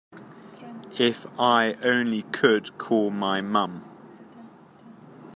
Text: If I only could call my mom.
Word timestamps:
If 0.97 1.27
I 1.39 1.73
only 1.83 2.23
could 2.23 2.75
call 2.79 3.11
my 3.11 3.39
mom. 3.41 3.87